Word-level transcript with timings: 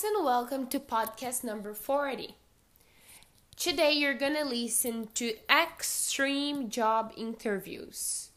Thanks 0.00 0.16
and 0.16 0.24
welcome 0.24 0.66
to 0.68 0.80
podcast 0.80 1.44
number 1.44 1.74
40. 1.74 2.34
Today 3.54 3.92
you're 3.92 4.14
gonna 4.14 4.44
listen 4.44 5.08
to 5.12 5.34
extreme 5.50 6.70
job 6.70 7.12
interviews. 7.18 8.30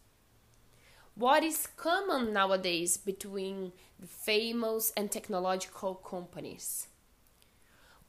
What 1.15 1.41
is 1.41 1.67
common 1.77 2.33
nowadays 2.33 2.97
between 2.97 3.71
the 3.97 4.07
famous 4.07 4.91
and 4.97 5.09
technological 5.09 5.95
companies? 5.95 6.87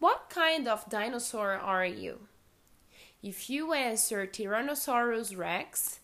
What 0.01 0.31
kind 0.31 0.67
of 0.67 0.91
dinosaur 0.91 1.53
are 1.53 1.87
you? 1.87 2.27
If 3.23 3.49
you 3.49 3.73
answer 3.73 4.27
Tyrannosaurus 4.27 5.37
rex, 5.37 6.01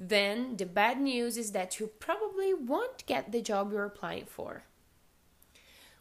then 0.00 0.56
the 0.56 0.66
bad 0.66 1.00
news 1.00 1.36
is 1.36 1.52
that 1.52 1.78
you 1.78 1.86
probably 2.00 2.54
won't 2.54 3.06
get 3.06 3.30
the 3.30 3.40
job 3.40 3.70
you're 3.70 3.84
applying 3.84 4.26
for. 4.26 4.64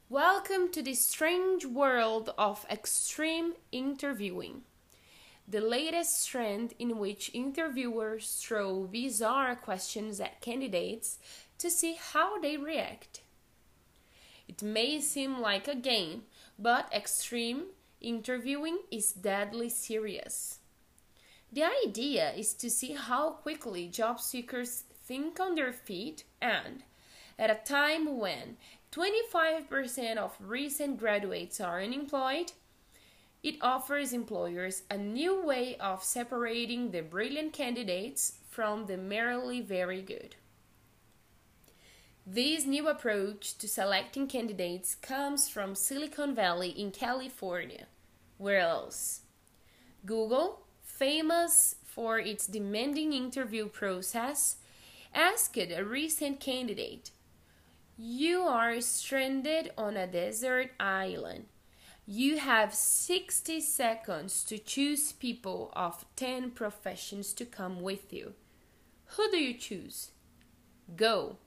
Welcome 0.09 0.71
to 0.71 0.81
the 0.81 0.93
strange 0.93 1.65
world 1.65 2.33
of 2.37 2.65
extreme 2.71 3.55
interviewing, 3.73 4.61
the 5.45 5.59
latest 5.59 6.29
trend 6.29 6.73
in 6.79 6.97
which 6.97 7.29
interviewers 7.33 8.41
throw 8.41 8.85
bizarre 8.85 9.57
questions 9.57 10.21
at 10.21 10.39
candidates 10.39 11.19
to 11.57 11.69
see 11.69 11.97
how 11.99 12.39
they 12.39 12.55
react. 12.55 13.19
It 14.47 14.63
may 14.63 15.01
seem 15.01 15.41
like 15.41 15.67
a 15.67 15.75
game, 15.75 16.23
but 16.57 16.89
extreme 16.93 17.63
interviewing 17.99 18.77
is 18.89 19.11
deadly 19.11 19.67
serious. 19.67 20.59
The 21.51 21.65
idea 21.85 22.31
is 22.31 22.53
to 22.53 22.69
see 22.69 22.93
how 22.93 23.31
quickly 23.31 23.89
job 23.89 24.21
seekers 24.21 24.85
think 25.03 25.41
on 25.41 25.55
their 25.55 25.73
feet 25.73 26.23
and, 26.41 26.83
at 27.37 27.51
a 27.51 27.55
time 27.55 28.17
when 28.17 28.55
25% 28.91 30.17
of 30.17 30.35
recent 30.39 30.97
graduates 30.97 31.59
are 31.59 31.81
unemployed, 31.81 32.51
it 33.43 33.55
offers 33.61 34.13
employers 34.13 34.83
a 34.89 34.97
new 34.97 35.41
way 35.41 35.77
of 35.77 36.03
separating 36.03 36.91
the 36.91 37.01
brilliant 37.01 37.53
candidates 37.53 38.39
from 38.49 38.85
the 38.85 38.97
merely 38.97 39.61
very 39.61 40.01
good. 40.01 40.35
This 42.25 42.65
new 42.65 42.89
approach 42.89 43.57
to 43.59 43.67
selecting 43.67 44.27
candidates 44.27 44.95
comes 44.95 45.47
from 45.47 45.75
Silicon 45.75 46.35
Valley 46.35 46.69
in 46.69 46.91
California. 46.91 47.87
Where 48.37 48.59
else? 48.59 49.21
Google, 50.05 50.65
famous 50.81 51.75
for 51.85 52.19
its 52.19 52.47
demanding 52.47 53.13
interview 53.13 53.69
process, 53.69 54.57
asked 55.13 55.57
a 55.57 55.83
recent 55.83 56.39
candidate 56.39 57.11
you 57.97 58.41
are 58.41 58.79
stranded 58.79 59.71
on 59.75 59.97
a 59.97 60.05
desert 60.05 60.69
island. 60.79 61.45
You 62.05 62.37
have 62.37 62.73
60 62.73 63.59
seconds 63.59 64.43
to 64.45 64.59
choose 64.59 65.11
people 65.11 65.73
of 65.75 66.05
10 66.15 66.51
professions 66.51 67.33
to 67.33 67.45
come 67.45 67.81
with 67.81 68.13
you. 68.13 68.33
Who 69.15 69.31
do 69.31 69.37
you 69.37 69.55
choose? 69.55 70.11
Go. 70.95 71.37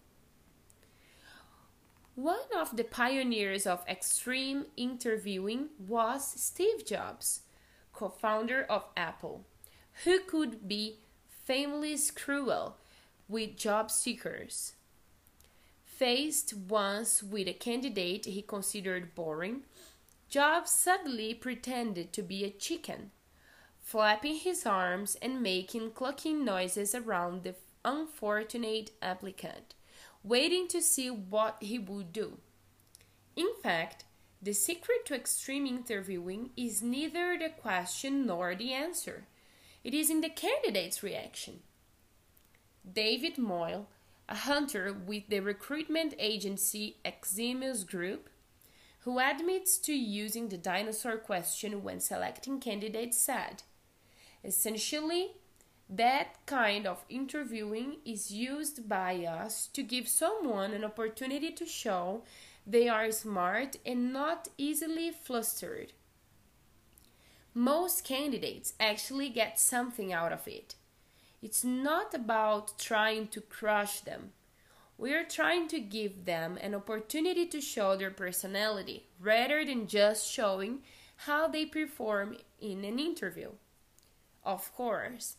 One 2.17 2.51
of 2.55 2.77
the 2.77 2.85
pioneers 2.85 3.65
of 3.67 3.85
extreme 3.89 4.67
interviewing 4.77 5.69
was 5.79 6.27
Steve 6.27 6.85
Jobs, 6.85 7.43
co 7.93 8.09
founder 8.09 8.67
of 8.69 8.87
Apple, 8.97 9.47
who 10.05 10.19
could 10.27 10.67
be 10.67 10.97
famously 11.45 11.97
cruel 12.15 12.77
with 13.29 13.57
job 13.57 13.91
seekers. 13.91 14.73
Faced 16.01 16.55
once 16.55 17.23
with 17.23 17.47
a 17.47 17.53
candidate 17.53 18.25
he 18.25 18.41
considered 18.41 19.15
boring, 19.15 19.65
Jobs 20.31 20.71
suddenly 20.71 21.35
pretended 21.35 22.11
to 22.15 22.23
be 22.23 22.43
a 22.43 22.49
chicken, 22.49 23.11
flapping 23.83 24.37
his 24.37 24.65
arms 24.65 25.19
and 25.21 25.43
making 25.43 25.91
clucking 25.91 26.43
noises 26.43 26.95
around 26.95 27.43
the 27.43 27.55
unfortunate 27.85 28.93
applicant, 29.03 29.75
waiting 30.25 30.67
to 30.69 30.81
see 30.81 31.11
what 31.11 31.59
he 31.61 31.79
would 31.79 32.15
do. 32.15 32.39
In 33.37 33.51
fact, 33.63 34.05
the 34.41 34.55
secret 34.55 35.05
to 35.05 35.15
extreme 35.15 35.67
interviewing 35.67 36.49
is 36.57 36.81
neither 36.81 37.37
the 37.39 37.51
question 37.51 38.25
nor 38.25 38.55
the 38.55 38.73
answer. 38.73 39.27
It 39.85 39.93
is 39.93 40.09
in 40.09 40.23
the 40.23 40.31
candidate's 40.31 41.03
reaction. 41.03 41.61
David 42.91 43.37
Moyle 43.37 43.87
a 44.31 44.35
hunter 44.37 44.93
with 44.93 45.29
the 45.29 45.41
recruitment 45.41 46.15
agency 46.19 46.97
Eximus 47.05 47.85
Group, 47.85 48.31
who 49.01 49.19
admits 49.19 49.77
to 49.79 49.93
using 49.93 50.49
the 50.49 50.57
dinosaur 50.57 51.17
question 51.17 51.83
when 51.83 52.01
selecting 52.01 52.61
candidates, 52.61 53.19
said 53.19 53.65
essentially, 54.45 55.33
that 55.89 56.37
kind 56.47 56.87
of 56.87 57.05
interviewing 57.09 57.97
is 58.05 58.31
used 58.31 58.89
by 58.89 59.17
us 59.25 59.67
to 59.67 59.83
give 59.83 60.09
someone 60.09 60.73
an 60.73 60.85
opportunity 60.85 61.51
to 61.51 61.67
show 61.67 62.23
they 62.67 62.89
are 62.89 63.11
smart 63.11 63.77
and 63.85 64.13
not 64.13 64.49
easily 64.57 65.11
flustered. 65.11 65.93
Most 67.53 68.05
candidates 68.05 68.75
actually 68.79 69.29
get 69.29 69.59
something 69.59 70.13
out 70.13 70.33
of 70.33 70.47
it. 70.47 70.77
It's 71.43 71.65
not 71.65 72.13
about 72.13 72.79
trying 72.79 73.29
to 73.29 73.41
crush 73.41 74.01
them. 74.01 74.33
We 74.99 75.15
are 75.15 75.25
trying 75.25 75.69
to 75.69 75.81
give 75.81 76.27
them 76.27 76.59
an 76.61 76.75
opportunity 76.75 77.47
to 77.47 77.63
show 77.63 77.97
their 77.97 78.11
personality 78.11 79.07
rather 79.19 79.65
than 79.65 79.87
just 79.87 80.31
showing 80.31 80.81
how 81.25 81.49
they 81.49 81.65
perform 81.65 82.37
in 82.61 82.85
an 82.85 82.99
interview. 82.99 83.53
Of 84.45 84.75
course, 84.75 85.37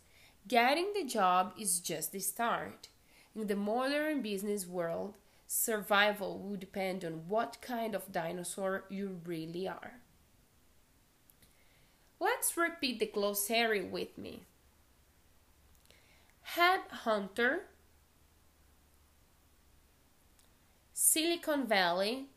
getting 0.47 0.93
the 0.95 1.05
job 1.05 1.53
is 1.59 1.79
just 1.79 2.11
the 2.11 2.19
start. 2.19 2.87
In 3.35 3.45
the 3.45 3.55
modern 3.55 4.23
business 4.23 4.65
world, 4.65 5.13
survival 5.45 6.39
will 6.39 6.55
depend 6.55 7.05
on 7.05 7.27
what 7.27 7.61
kind 7.61 7.93
of 7.93 8.11
dinosaur 8.11 8.85
you 8.89 9.19
really 9.23 9.67
are. 9.67 9.99
Let's 12.19 12.57
repeat 12.57 12.99
the 12.99 13.05
glossary 13.05 13.83
with 13.83 14.17
me 14.17 14.45
headhunter, 16.55 17.61
Silicon 20.93 21.65
Valley, 21.65 22.27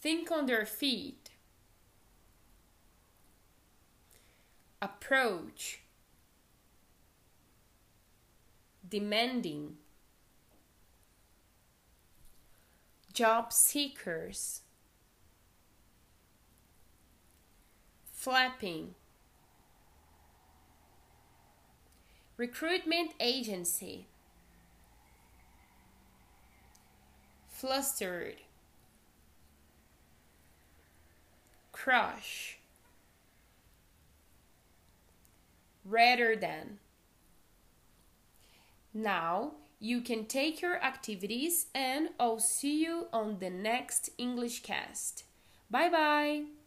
think 0.00 0.30
on 0.30 0.46
their 0.46 0.66
feet, 0.66 1.30
approach, 4.82 5.80
demanding, 8.88 9.76
job 13.12 13.52
seekers, 13.52 14.62
flapping. 18.12 18.94
Recruitment 22.40 23.10
agency. 23.20 24.06
Flustered. 27.50 28.36
Crush. 31.70 32.56
Rather 35.84 36.34
than. 36.34 36.78
Now 38.94 39.52
you 39.78 40.00
can 40.00 40.24
take 40.24 40.62
your 40.62 40.82
activities 40.82 41.66
and 41.74 42.08
I'll 42.18 42.40
see 42.40 42.82
you 42.82 43.08
on 43.12 43.40
the 43.40 43.50
next 43.50 44.08
English 44.16 44.62
cast. 44.62 45.24
Bye 45.70 45.90
bye. 45.90 46.59